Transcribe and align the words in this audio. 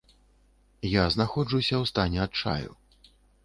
Я 0.93 1.03
знаходжуся 1.17 1.75
ў 1.81 1.85
стане 1.93 2.19
адчаю. 2.29 2.71